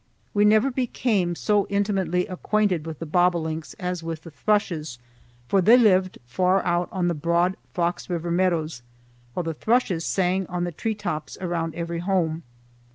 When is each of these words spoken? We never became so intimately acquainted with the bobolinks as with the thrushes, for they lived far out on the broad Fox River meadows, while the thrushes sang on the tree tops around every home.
We 0.33 0.45
never 0.45 0.71
became 0.71 1.35
so 1.35 1.67
intimately 1.69 2.25
acquainted 2.25 2.87
with 2.87 2.97
the 2.97 3.05
bobolinks 3.05 3.75
as 3.75 4.01
with 4.01 4.23
the 4.23 4.31
thrushes, 4.31 4.97
for 5.47 5.61
they 5.61 5.77
lived 5.77 6.17
far 6.25 6.65
out 6.65 6.89
on 6.91 7.07
the 7.07 7.13
broad 7.13 7.55
Fox 7.75 8.09
River 8.09 8.31
meadows, 8.31 8.81
while 9.35 9.43
the 9.43 9.53
thrushes 9.53 10.03
sang 10.03 10.47
on 10.47 10.63
the 10.63 10.71
tree 10.71 10.95
tops 10.95 11.37
around 11.39 11.75
every 11.75 11.99
home. 11.99 12.41